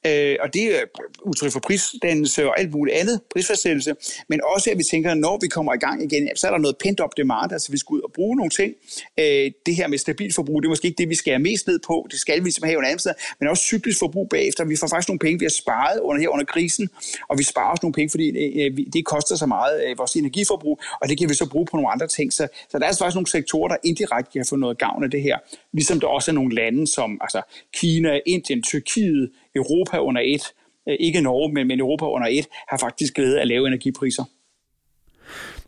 øh, 0.07 0.37
og 0.41 0.55
det 0.55 0.65
er 0.77 0.81
udtryk 1.23 1.53
for 1.53 1.61
prisdannelse 1.61 2.47
og 2.47 2.61
alt 2.61 2.73
muligt 2.73 2.97
andet, 2.97 3.21
prisfastsættelse, 3.33 3.95
men 4.29 4.41
også 4.57 4.71
at 4.71 4.79
vi 4.79 4.85
tænker, 4.91 5.11
at 5.11 5.19
når 5.19 5.39
vi 5.43 5.49
kommer 5.49 5.75
i 5.75 5.79
gang 5.79 6.05
igen, 6.13 6.29
så 6.37 6.47
er 6.47 6.51
der 6.51 6.59
noget 6.59 6.77
pent 6.79 7.01
op 7.01 7.17
demand, 7.17 7.53
altså 7.53 7.73
vi 7.73 7.79
skal 7.79 7.95
ud 7.95 8.01
og 8.01 8.13
bruge 8.13 8.37
nogle 8.37 8.51
ting. 8.51 8.75
Øh, 9.19 9.51
det 9.67 9.75
her 9.77 9.87
med 9.89 9.99
stabilt 9.99 10.35
forbrug, 10.35 10.63
det 10.63 10.67
er 10.67 10.71
måske 10.71 10.89
ikke 10.89 10.99
det, 10.99 11.09
vi 11.09 11.15
skal 11.15 11.41
mest 11.41 11.67
ned 11.67 11.79
på, 11.87 12.07
det 12.11 12.21
skal 12.21 12.45
vi 12.45 12.51
simpelthen 12.51 12.75
have 12.75 12.79
en 12.79 12.85
anden 12.85 12.99
side, 12.99 13.15
men 13.41 13.49
også 13.49 13.63
cyklisk 13.63 13.99
forbrug 13.99 14.29
bagefter 14.29 14.62
så 14.63 14.69
vi 14.69 14.77
får 14.77 14.87
faktisk 14.87 15.09
nogle 15.09 15.19
penge, 15.19 15.39
vi 15.39 15.45
har 15.45 15.57
sparet 15.63 16.01
under, 16.01 16.21
her 16.21 16.29
under 16.29 16.45
krisen, 16.45 16.89
og 17.29 17.39
vi 17.39 17.45
sparer 17.45 17.71
også 17.71 17.85
nogle 17.85 17.95
penge, 17.99 18.11
fordi 18.11 18.27
det, 18.31 18.47
øh, 18.61 18.73
øh 18.79 18.87
det 18.93 19.05
koster 19.05 19.37
så 19.37 19.47
meget 19.47 19.75
øh, 19.85 19.99
vores 19.99 20.17
energiforbrug, 20.17 20.81
og 21.01 21.09
det 21.09 21.19
kan 21.19 21.29
vi 21.29 21.35
så 21.35 21.49
bruge 21.53 21.67
på 21.71 21.77
nogle 21.77 21.93
andre 21.95 22.07
ting. 22.07 22.33
Så, 22.33 22.49
så 22.71 22.79
der 22.79 22.85
er 22.85 22.89
altså 22.89 23.01
faktisk 23.05 23.17
nogle 23.17 23.27
sektorer, 23.27 23.69
der 23.69 23.77
indirekte 23.85 24.33
kan 24.33 24.47
få 24.49 24.57
noget 24.57 24.79
gavn 24.79 25.05
af 25.05 25.11
det 25.11 25.23
her. 25.23 25.39
Ligesom 25.73 26.01
der 26.01 26.07
også 26.07 26.31
er 26.31 26.35
nogle 26.35 26.55
lande 26.55 26.87
som 26.87 27.19
altså 27.21 27.41
Kina, 27.75 28.21
Indien, 28.27 28.63
Tyrkiet, 28.63 29.31
Europa 29.55 29.99
under 29.99 30.23
et, 30.25 30.45
øh, 30.89 30.97
ikke 31.01 31.21
Norge, 31.21 31.53
men, 31.53 31.67
men 31.67 31.81
Europa 31.81 32.05
under 32.05 32.29
et, 32.31 32.47
har 32.69 32.77
faktisk 32.77 33.15
glæde 33.15 33.41
af 33.41 33.49
lave 33.49 33.67
energipriser. 33.67 34.25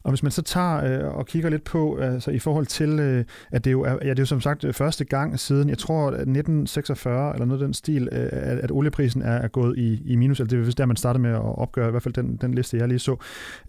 Og 0.05 0.11
hvis 0.11 0.23
man 0.23 0.33
så 0.33 0.43
tager 0.43 1.05
øh, 1.07 1.15
og 1.15 1.27
kigger 1.27 1.51
lidt 1.51 1.65
på, 1.65 1.97
altså 1.97 2.31
i 2.31 2.39
forhold 2.39 2.67
til, 2.67 2.89
øh, 3.01 3.25
at 3.53 3.65
det 3.65 3.73
jo 3.73 3.83
er, 3.83 3.91
ja, 3.91 4.11
det 4.11 4.19
er 4.19 4.23
jo 4.23 4.27
som 4.27 4.41
sagt 4.41 4.65
øh, 4.65 4.75
første 4.75 5.05
gang 5.05 5.41
siden, 5.41 5.69
jeg 5.69 5.79
tror 5.79 6.07
1946 6.07 7.33
eller 7.33 7.47
noget 7.47 7.61
af 7.61 7.67
den 7.67 7.75
stil, 7.75 8.09
øh, 8.13 8.29
at, 8.33 8.59
at 8.59 8.71
olieprisen 8.71 9.23
er, 9.23 9.33
er 9.33 9.49
gået 9.49 9.79
i, 9.79 10.03
i 10.07 10.17
minus, 10.17 10.41
eller 10.41 10.49
det 10.49 10.59
er 10.59 10.65
vist 10.65 10.79
der, 10.79 10.87
man 10.87 10.97
startede 10.97 11.23
med 11.23 11.31
at 11.31 11.59
opgøre, 11.59 11.89
i 11.89 11.91
hvert 11.91 12.03
fald 12.03 12.15
den, 12.15 12.37
den 12.37 12.55
liste, 12.55 12.77
jeg 12.77 12.89
lige 12.89 12.99
så, 12.99 13.17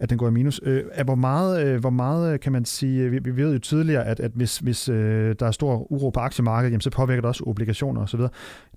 at 0.00 0.10
den 0.10 0.18
går 0.18 0.28
i 0.28 0.30
minus. 0.30 0.60
Øh, 0.62 0.84
at 0.92 1.06
hvor, 1.06 1.14
meget, 1.14 1.66
øh, 1.66 1.80
hvor 1.80 1.90
meget 1.90 2.32
øh, 2.32 2.40
kan 2.40 2.52
man 2.52 2.64
sige, 2.64 3.02
øh, 3.02 3.12
vi, 3.12 3.18
vi 3.18 3.36
ved 3.36 3.52
jo 3.52 3.58
tidligere, 3.58 4.04
at, 4.04 4.20
at 4.20 4.30
hvis, 4.34 4.58
hvis 4.58 4.88
øh, 4.88 5.34
der 5.40 5.46
er 5.46 5.50
stor 5.50 5.92
uro 5.92 6.10
på 6.10 6.20
aktiemarkedet, 6.20 6.70
jamen, 6.70 6.80
så 6.80 6.90
påvirker 6.90 7.20
det 7.20 7.28
også 7.28 7.44
obligationer 7.46 8.02
osv. 8.02 8.20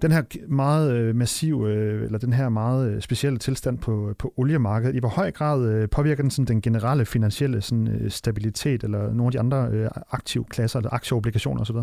Den 0.01 0.11
her 0.11 0.23
meget 0.47 0.94
øh, 0.94 1.15
massive, 1.15 1.69
øh, 1.73 2.03
eller 2.03 2.19
den 2.19 2.33
her 2.33 2.50
meget 2.50 3.03
specielle 3.03 3.39
tilstand 3.39 3.77
på, 3.77 4.13
på 4.19 4.33
oliemarkedet, 4.38 4.95
i 4.95 5.00
hvor 5.00 5.09
høj 5.09 5.31
grad 5.31 5.69
øh, 5.69 5.89
påvirker 5.89 6.23
den 6.23 6.31
sådan, 6.31 6.45
den 6.45 6.61
generelle 6.61 7.06
finansielle 7.06 7.49
finansielle 7.50 7.62
sådan, 7.62 7.88
øh, 7.88 8.12
stabilitet, 8.12 8.84
eller 8.84 9.13
nogle 9.13 9.25
af 9.25 9.31
de 9.31 9.40
andre 9.40 9.68
øh, 9.72 9.90
aktive 10.12 10.46
klasser, 10.46 10.80
eller 10.80 10.94
aktieobligationer 10.94 11.62
osv.? 11.62 11.75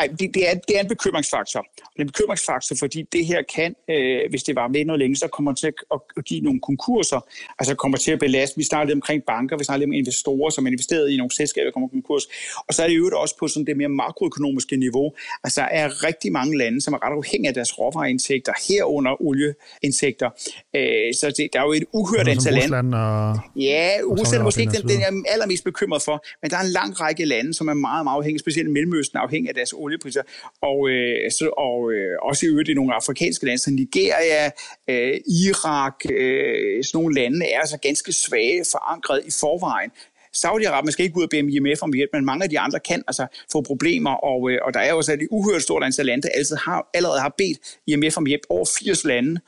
Ej, 0.00 0.06
det, 0.20 0.34
det, 0.34 0.50
er, 0.50 0.54
det 0.68 0.76
er 0.76 0.80
en 0.80 0.88
bekymringsfaktor. 0.88 1.60
Det 1.60 1.98
er 1.98 2.02
en 2.02 2.06
bekymringsfaktor, 2.06 2.76
fordi 2.76 3.02
det 3.12 3.26
her 3.26 3.42
kan, 3.54 3.74
øh, 3.90 4.20
hvis 4.30 4.42
det 4.42 4.54
var 4.56 4.68
med 4.68 4.84
noget 4.84 4.98
længe, 4.98 5.16
så 5.16 5.28
kommer 5.28 5.52
til 5.54 5.66
at, 5.66 6.00
at 6.16 6.24
give 6.24 6.40
nogle 6.40 6.60
konkurser, 6.60 7.20
altså 7.58 7.74
kommer 7.74 7.98
til 7.98 8.12
at 8.12 8.18
belaste. 8.18 8.56
Vi 8.56 8.64
snakkede 8.64 8.94
omkring 8.94 9.22
banker, 9.26 9.58
vi 9.58 9.64
snakkede 9.64 9.84
om 9.88 9.92
investorer, 9.92 10.50
som 10.50 10.66
er 10.66 10.70
investeret 10.70 11.10
i 11.10 11.16
nogle 11.16 11.30
selskaber, 11.36 11.64
der 11.64 11.72
kommer 11.72 11.88
konkurs. 11.88 12.24
Og 12.68 12.74
så 12.74 12.82
er 12.82 12.88
det 12.88 12.96
jo 12.96 13.10
også 13.14 13.36
på 13.40 13.48
sådan 13.48 13.66
det 13.66 13.76
mere 13.76 13.88
makroøkonomiske 13.88 14.76
niveau. 14.76 15.12
Altså 15.44 15.60
der 15.60 15.66
er 15.66 16.04
rigtig 16.04 16.32
mange 16.32 16.58
lande, 16.58 16.80
som 16.80 16.94
er 16.94 16.98
ret 17.06 17.16
afhængige 17.16 17.48
af 17.48 17.54
deres 17.54 17.78
råvareindtægter, 17.78 18.52
herunder 18.68 19.22
olieindtægter. 19.22 20.30
Øh, 20.76 21.14
så 21.14 21.34
det, 21.36 21.48
der 21.52 21.60
er 21.60 21.64
jo 21.64 21.72
et 21.72 21.84
uhørt 21.92 22.28
antal 22.28 22.52
lande. 22.52 22.96
Og, 22.96 23.38
ja, 23.56 23.90
Rusland 24.18 24.40
er 24.40 24.44
måske 24.44 24.60
ikke 24.60 24.72
den, 24.72 24.88
den, 24.88 25.00
jeg 25.00 25.08
er 25.08 25.32
allermest 25.32 25.64
bekymret 25.64 26.02
for, 26.02 26.24
men 26.42 26.50
der 26.50 26.56
er 26.56 26.60
en 26.60 26.72
lang 26.80 27.00
række 27.00 27.24
lande, 27.24 27.54
som 27.54 27.68
er 27.68 27.74
meget, 27.74 28.04
meget 28.04 28.16
afhængige, 28.16 28.40
specielt 28.40 28.70
Mellemøsten, 28.70 29.18
afhængige 29.18 29.48
af 29.48 29.54
deres 29.54 29.72
olie 29.72 29.89
oliepriser, 29.90 30.22
og, 30.62 30.78
øh, 30.90 31.30
så, 31.30 31.46
og 31.68 31.92
øh, 31.92 32.18
også 32.22 32.46
i 32.46 32.48
øvrigt 32.48 32.68
i 32.68 32.74
nogle 32.74 32.94
afrikanske 32.94 33.46
lande, 33.46 33.62
som 33.62 33.72
Nigeria, 33.72 34.44
øh, 34.90 35.16
Irak, 35.46 35.94
øh, 36.10 36.84
sådan 36.84 36.98
nogle 36.98 37.14
lande 37.14 37.46
er 37.46 37.60
altså 37.60 37.78
ganske 37.78 38.12
svage 38.12 38.64
forankret 38.72 39.20
i 39.26 39.30
forvejen. 39.40 39.90
Saudi-Arabien 40.36 40.90
skal 40.90 41.04
ikke 41.04 41.18
ud 41.18 41.22
og 41.22 41.30
bede 41.30 41.52
IMF 41.52 41.82
om 41.82 41.92
hjælp, 41.92 42.10
men 42.12 42.24
mange 42.24 42.44
af 42.44 42.50
de 42.50 42.58
andre 42.58 42.80
kan 42.80 43.02
altså 43.08 43.26
få 43.52 43.60
problemer, 43.60 44.10
og, 44.10 44.50
øh, 44.50 44.58
og 44.62 44.74
der 44.74 44.80
er 44.80 44.90
jo 44.90 44.96
også 44.96 45.12
et 45.12 45.28
uhørt 45.30 45.62
stort 45.62 45.82
antal 45.84 46.06
lande, 46.06 46.22
der 46.22 46.28
altid 46.34 46.56
har, 46.56 46.90
allerede 46.94 47.20
har 47.20 47.34
bedt 47.38 47.58
IMF 47.86 48.16
om 48.16 48.26
hjælp 48.26 48.42
over 48.48 48.66
80 48.78 49.04
lande. 49.04 49.40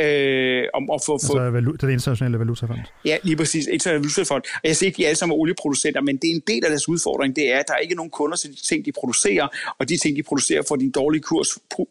Øh, 0.00 0.64
om 0.74 0.90
at 0.94 1.00
få, 1.06 1.12
altså 1.12 1.50
valu- 1.58 1.76
det 1.80 1.92
internationale 1.92 2.38
valutafond? 2.38 2.78
Ja, 3.04 3.16
lige 3.22 3.36
præcis. 3.36 3.66
Internationale 3.66 3.98
valutafond. 3.98 4.42
Og 4.54 4.60
jeg 4.64 4.76
siger 4.76 4.88
ikke, 4.88 4.96
at 4.96 4.98
de 4.98 5.06
alle 5.06 5.18
sammen 5.18 5.34
er 5.34 5.38
olieproducenter, 5.38 6.00
men 6.00 6.16
det 6.16 6.30
er 6.30 6.34
en 6.34 6.42
del 6.46 6.64
af 6.64 6.70
deres 6.70 6.88
udfordring, 6.88 7.36
det 7.36 7.52
er, 7.52 7.58
at 7.58 7.64
der 7.68 7.74
er 7.74 7.78
ikke 7.78 7.94
nogen 7.94 8.10
kunder 8.10 8.36
til 8.36 8.50
de 8.50 8.62
ting, 8.68 8.84
de 8.84 8.92
producerer, 8.92 9.48
og 9.78 9.88
de 9.88 9.96
ting, 9.96 10.16
de 10.16 10.22
producerer, 10.22 10.62
får 10.68 10.76
de 10.76 10.84
en 10.84 10.90
dårlig 10.90 11.22
kurs 11.22 11.48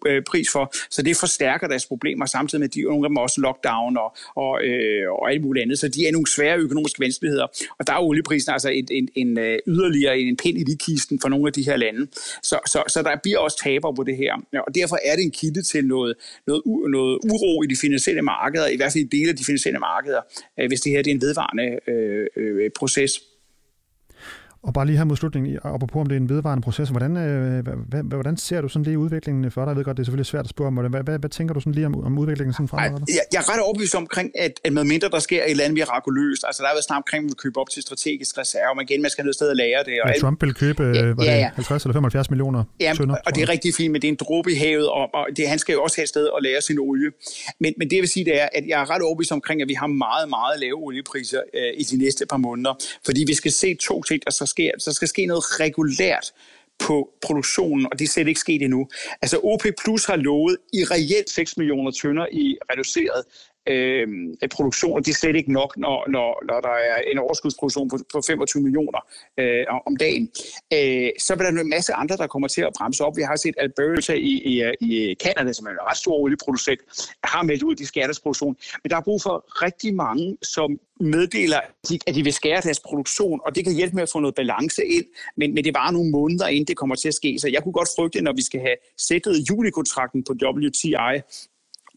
øh, 0.08 0.24
pris 0.24 0.50
for. 0.52 0.74
Så 0.90 1.02
det 1.02 1.18
forstærker 1.18 1.68
deres 1.68 1.86
problemer, 1.86 2.26
samtidig 2.26 2.60
med, 2.60 2.68
at 2.68 2.74
de, 2.74 2.82
nogle 2.82 3.06
af 3.06 3.10
dem 3.10 3.18
også 3.18 3.42
lockdown 3.42 3.98
og, 3.98 4.16
og, 4.36 4.64
øh, 4.64 5.12
og 5.12 5.32
alt 5.32 5.42
muligt 5.42 5.64
andet. 5.64 5.80
Så 5.80 5.88
de 5.88 6.08
er 6.08 6.12
nogle 6.12 6.28
svære 6.28 6.58
økonomiske 6.58 7.00
vanskeligheder. 7.00 7.48
Og 7.80 7.88
der 7.88 7.94
er 7.94 7.98
olieprisen 8.34 8.54
altså 8.54 8.70
en, 8.70 8.88
en, 8.92 9.08
en, 9.16 9.40
øh, 9.40 9.60
yderligere 9.68 10.20
en 10.20 10.38
pind 10.38 10.58
i 10.58 10.64
de 10.64 10.78
for 11.22 11.30
nogle 11.30 11.48
af 11.48 11.54
de 11.54 11.64
her 11.64 11.78
lande. 11.78 12.08
Så, 12.44 12.60
så, 12.68 12.84
så 12.88 13.02
der 13.02 13.16
bliver 13.24 13.40
også 13.40 13.58
taber 13.64 13.92
på 13.96 14.04
det 14.04 14.18
her. 14.18 14.34
Og 14.68 14.76
derfor 14.76 14.98
er 15.06 15.16
det 15.16 15.24
en 15.24 15.32
kilde 15.32 15.62
til 15.62 15.86
noget, 15.86 16.16
noget, 16.48 16.62
noget 16.66 17.20
uro 17.34 17.64
i 17.64 17.68
de 17.68 17.76
finansielle 17.82 18.22
markeder, 18.22 18.68
i 18.68 18.76
hvert 18.76 18.92
fald 18.94 19.04
i 19.04 19.18
dele 19.18 19.30
af 19.30 19.36
de 19.36 19.46
finansielle 19.46 19.80
markeder, 19.80 20.22
øh, 20.60 20.68
hvis 20.68 20.82
det 20.82 20.92
her 20.92 21.02
det 21.02 21.12
er 21.12 21.16
en 21.16 21.22
vedvarende 21.22 21.68
øh, 21.88 22.28
øh, 22.38 22.72
proces. 22.80 23.22
Og 24.64 24.74
bare 24.74 24.86
lige 24.86 24.98
her 24.98 25.04
mod 25.04 25.16
slutningen, 25.16 25.60
på 25.92 26.00
om 26.00 26.08
det 26.08 26.16
er 26.16 26.20
en 26.20 26.30
vedvarende 26.30 26.62
proces, 26.62 26.90
hvordan, 26.90 27.18
øh, 27.18 27.68
hvad, 27.90 28.04
hvordan 28.04 28.38
ser 28.38 28.62
du 28.62 28.68
sådan 28.68 28.84
lige 28.84 29.00
udviklingen 29.00 29.52
for 29.52 29.62
dig? 29.62 29.70
Jeg 29.70 29.78
ved 29.78 29.84
godt, 29.84 29.98
det 29.98 30.04
er 30.04 30.06
selvfølgelig 30.06 30.26
svært 30.26 30.46
at 30.46 30.50
spørge 30.50 30.68
om, 30.68 30.74
hvad, 30.74 31.04
hvad, 31.04 31.20
hvad 31.20 31.30
tænker 31.30 31.54
du 31.54 31.60
sådan 31.60 31.74
lige 31.74 31.86
om, 31.86 32.06
om 32.06 32.18
udviklingen 32.18 32.54
sådan 32.54 32.68
fremadrettet? 32.68 33.08
Jeg, 33.18 33.24
jeg 33.34 33.40
er 33.40 33.48
ret 33.54 33.62
overbevist 33.62 33.96
omkring, 33.96 34.32
at, 34.40 34.54
at 34.64 34.74
med 34.74 34.84
mindre 34.84 35.10
der 35.10 35.20
sker 35.20 35.44
et 35.44 35.52
eller 35.52 35.64
andet 35.64 35.74
mirakuløst, 35.74 36.44
altså 36.48 36.64
der 36.64 36.70
er 36.70 36.74
været 36.74 36.84
snart 36.84 36.98
omkring, 36.98 37.26
at 37.26 37.30
vi 37.30 37.36
købe 37.46 37.60
op 37.60 37.70
til 37.70 37.82
strategisk 37.82 38.38
reserve, 38.38 38.76
men 38.76 38.84
igen, 38.90 39.02
man 39.02 39.12
skal 39.12 39.26
ned 39.26 39.34
sted 39.34 39.50
og 39.50 39.56
lære 39.56 39.80
det. 39.88 39.96
Og 40.04 40.10
ja, 40.10 40.20
Trump 40.22 40.42
vil 40.44 40.54
købe 40.54 40.84
ja, 40.84 41.14
ja, 41.24 41.38
ja. 41.38 41.50
50 41.56 41.84
eller 41.84 41.94
75 41.94 42.30
millioner 42.30 42.64
ja, 42.80 42.94
tønder. 42.98 43.16
og 43.26 43.36
det 43.36 43.42
er 43.44 43.50
rigtig 43.50 43.74
fint, 43.74 43.92
men 43.92 44.02
det 44.02 44.08
er 44.08 44.12
en 44.12 44.22
dråbe 44.26 44.52
i 44.52 44.56
havet, 44.56 44.88
og, 44.90 45.06
og 45.14 45.28
det, 45.38 45.48
han 45.48 45.60
skal 45.60 45.74
jo 45.74 45.84
også 45.84 45.98
have 45.98 46.04
et 46.04 46.10
sted 46.10 46.30
at 46.38 46.44
lære 46.44 46.62
sin 46.62 46.80
olie. 46.80 47.10
Men, 47.60 47.74
men 47.78 47.90
det 47.90 47.96
jeg 47.96 48.02
vil 48.02 48.10
sige, 48.10 48.26
det 48.26 48.42
er, 48.42 48.48
at 48.54 48.64
jeg 48.68 48.82
er 48.82 48.90
ret 48.90 49.02
overbevist 49.02 49.32
omkring, 49.32 49.62
at 49.62 49.68
vi 49.68 49.74
har 49.74 49.88
meget, 49.88 50.30
meget 50.30 50.60
lave 50.60 50.78
oliepriser 50.88 51.42
øh, 51.54 51.82
i 51.82 51.84
de 51.84 51.98
næste 51.98 52.26
par 52.26 52.38
måneder, 52.38 52.74
fordi 53.06 53.24
vi 53.28 53.34
skal 53.34 53.52
se 53.52 53.76
to 53.76 54.04
ting, 54.04 54.26
der 54.26 54.32
så 54.32 54.46
sker. 54.54 54.72
Så 54.80 54.94
skal 54.94 55.08
ske 55.08 55.26
noget 55.26 55.60
regulært 55.60 56.26
på 56.80 56.96
produktionen, 57.26 57.86
og 57.92 58.00
det 58.00 58.06
er 58.06 58.10
slet 58.10 58.28
ikke 58.28 58.40
sket 58.40 58.62
endnu. 58.62 58.82
Altså 59.22 59.38
OP 59.44 59.64
Plus 59.82 60.06
har 60.06 60.16
lovet 60.16 60.58
i 60.74 60.82
reelt 60.94 61.30
6 61.30 61.58
millioner 61.58 61.92
tønder 61.92 62.26
i 62.32 62.58
reduceret 62.72 63.22
øh, 63.68 64.08
produktion, 64.52 64.94
og 64.98 65.06
det 65.06 65.12
er 65.12 65.16
slet 65.16 65.36
ikke 65.36 65.54
nok, 65.54 65.78
når, 65.78 66.10
når, 66.10 66.46
når 66.50 66.60
der 66.62 66.70
er 66.70 66.98
en 67.12 67.18
overskudsproduktion 67.18 67.90
på, 67.90 67.98
på 68.14 68.22
25 68.28 68.64
millioner 68.64 69.00
øh, 69.40 69.66
om 69.86 69.96
dagen. 69.96 70.30
Øh, 70.74 71.10
så 71.20 71.36
vil 71.36 71.46
der 71.46 71.62
en 71.62 71.70
masse 71.70 71.94
andre, 71.94 72.18
der 72.18 72.28
kommer 72.28 72.48
til 72.48 72.62
at 72.62 72.74
bremse 72.78 73.06
op. 73.06 73.18
Vi 73.18 73.22
har 73.22 73.36
set 73.36 73.56
Alberta 73.58 74.14
i, 74.14 74.34
i, 74.52 74.64
i 74.82 75.16
Canada, 75.24 75.54
som 75.54 75.66
er 75.66 75.72
en 75.72 75.78
ret 75.90 75.98
stor 75.98 76.14
olieproducent, 76.14 76.82
har 77.24 77.44
meldt 77.44 77.64
ud, 77.64 77.76
de 77.76 77.86
skærer 77.86 78.06
deres 78.06 78.20
produktion. 78.20 78.56
Men 78.84 78.90
der 78.90 78.98
er 78.98 79.02
brug 79.02 79.22
for 79.22 79.46
rigtig 79.66 79.96
mange, 79.96 80.38
som 80.42 80.80
meddeler, 81.00 81.60
at 82.08 82.16
de 82.16 82.24
vil 82.24 82.34
skære 82.34 82.62
deres 82.62 82.80
produktion, 82.80 83.40
og 83.46 83.56
det 83.56 83.64
kan 83.64 83.74
hjælpe 83.74 83.96
med 83.96 84.04
at 84.04 84.10
få 84.10 84.20
noget 84.20 84.36
balance 84.36 84.86
ind, 84.86 85.06
men, 85.38 85.54
men 85.54 85.64
det 85.64 85.70
er 85.70 85.74
bare 85.74 85.94
nogle 85.94 86.12
måneder, 86.12 86.48
inden 86.48 86.68
det 86.68 86.78
kommer 86.78 86.96
til 86.96 87.08
at 87.08 87.14
ske. 87.14 87.40
Så 87.40 87.48
jeg 87.48 87.64
kunne 87.64 87.74
godt 87.74 87.90
frygte, 87.98 88.22
når 88.22 88.34
vi 88.34 88.42
skal 88.42 88.60
have 88.60 88.76
sættet 88.98 89.50
julikontrakten 89.50 90.24
på 90.24 90.34
WTI, 90.44 91.22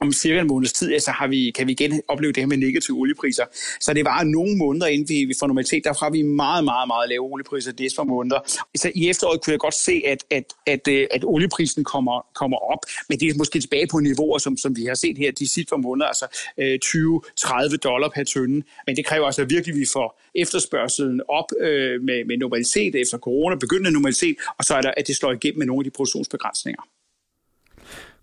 om 0.01 0.13
cirka 0.13 0.41
en 0.41 0.47
måneds 0.47 0.73
tid, 0.73 1.01
så 1.01 1.11
har 1.11 1.27
vi, 1.27 1.51
kan 1.51 1.67
vi 1.67 1.73
igen 1.73 2.03
opleve 2.09 2.33
det 2.33 2.43
her 2.43 2.47
med 2.47 2.57
negative 2.57 2.97
oliepriser. 2.97 3.45
Så 3.81 3.93
det 3.93 4.05
var 4.05 4.23
nogle 4.23 4.57
måneder, 4.57 4.87
inden 4.87 5.09
vi, 5.09 5.25
vi 5.25 5.35
får 5.41 5.47
normalitet. 5.47 5.85
Derfra 5.85 6.07
har 6.07 6.11
vi 6.11 6.23
meget, 6.23 6.65
meget, 6.65 6.89
meget 6.89 7.09
lave 7.09 7.23
oliepriser 7.23 7.73
det 7.73 7.93
for 7.97 8.05
måneder. 8.05 8.41
Så 8.77 8.93
i 8.95 9.09
efteråret 9.09 9.41
kunne 9.45 9.53
jeg 9.53 9.59
godt 9.59 9.75
se, 9.75 10.03
at, 10.07 10.25
at, 10.31 10.45
at, 10.67 10.89
øh, 10.89 11.07
at 11.11 11.25
olieprisen 11.25 11.85
kommer, 11.85 12.27
kommer 12.35 12.57
op, 12.57 12.79
men 13.09 13.21
det 13.21 13.29
er 13.29 13.35
måske 13.39 13.61
tilbage 13.61 13.87
på 13.87 13.99
niveauer, 13.99 14.39
som, 14.39 14.57
som 14.57 14.77
vi 14.77 14.85
har 14.85 14.95
set 14.95 15.19
her 15.19 15.33
de 15.33 15.49
sidste 15.49 15.71
par 15.71 15.77
måneder, 15.77 16.07
altså 16.07 16.27
øh, 16.59 16.79
20-30 16.85 17.77
dollar 17.77 18.09
per 18.15 18.25
tønde. 18.25 18.63
Men 18.87 18.97
det 18.97 19.07
kræver 19.07 19.27
altså 19.27 19.45
virkelig, 19.45 19.75
at 19.75 19.81
vi 19.81 19.87
får 19.93 20.21
efterspørgselen 20.35 21.21
op 21.29 21.49
øh, 21.61 22.03
med, 22.03 22.25
med 22.25 22.37
normalitet 22.37 22.95
efter 22.95 23.19
corona, 23.19 23.57
begyndende 23.57 23.93
normalitet, 23.93 24.37
og 24.59 24.65
så 24.65 24.75
er 24.75 24.81
der, 24.81 24.91
at 24.97 25.07
det 25.07 25.17
slår 25.17 25.33
igennem 25.33 25.59
med 25.59 25.67
nogle 25.67 25.81
af 25.81 25.85
de 25.85 25.91
produktionsbegrænsninger. 25.91 26.83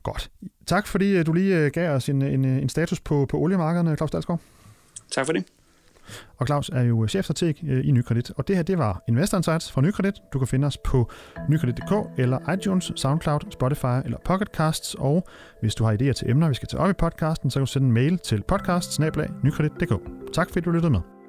Godt. 0.04 0.32
Tak 0.66 0.88
fordi 0.88 1.18
øh, 1.18 1.26
du 1.26 1.34
lige 1.34 1.58
øh, 1.58 1.72
gav 1.72 1.96
os 1.96 2.10
en, 2.10 2.22
en, 2.22 2.46
en 2.46 2.70
status 2.70 3.00
på, 3.00 3.26
på 3.30 3.38
oliemarkederne, 3.38 3.96
Claus 3.96 4.12
Dalsgaard. 4.12 4.40
Tak 5.12 5.26
for 5.26 5.34
det. 5.34 5.46
Og 6.38 6.48
Claus 6.48 6.70
er 6.70 6.82
jo 6.82 7.08
chefstrateg 7.08 7.56
øh, 7.64 7.86
i 7.88 7.92
Nykredit, 7.92 8.32
og 8.38 8.48
det 8.48 8.56
her 8.56 8.64
det 8.64 8.78
var 8.78 9.04
Investor 9.08 9.38
Insights 9.38 9.72
fra 9.72 9.82
Nykredit. 9.82 10.14
Du 10.34 10.40
kan 10.40 10.48
finde 10.48 10.68
os 10.68 10.78
på 10.78 11.12
nykredit.dk 11.50 12.20
eller 12.20 12.54
iTunes, 12.54 12.92
SoundCloud, 12.96 13.40
Spotify 13.52 14.06
eller 14.06 14.18
Pocketcasts, 14.26 14.96
og 15.00 15.28
hvis 15.62 15.76
du 15.76 15.84
har 15.84 15.94
idéer 15.94 16.14
til 16.14 16.30
emner, 16.30 16.48
vi 16.48 16.54
skal 16.54 16.68
tage 16.68 16.82
op 16.82 16.90
i 16.90 16.94
podcasten, 16.94 17.52
så 17.52 17.60
kan 17.60 17.66
du 17.66 17.72
sende 17.72 17.88
en 17.88 17.94
mail 17.94 18.18
til 18.18 18.44
podcast 18.48 19.02
Tak 20.34 20.50
fordi 20.50 20.66
du 20.66 20.72
lyttede 20.72 20.92
med. 20.92 21.23